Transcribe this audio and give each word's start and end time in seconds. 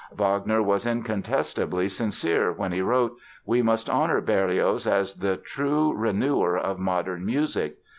Wagner 0.17 0.63
was 0.63 0.87
incontestably 0.87 1.87
sincere 1.87 2.51
when 2.51 2.71
he 2.71 2.81
wrote: 2.81 3.15
"We 3.45 3.61
must 3.61 3.87
honor 3.87 4.19
Berlioz 4.19 4.87
as 4.87 5.13
the 5.13 5.37
true 5.37 5.93
renewer 5.95 6.57
of 6.57 6.79
modern 6.79 7.23
music". 7.23 7.77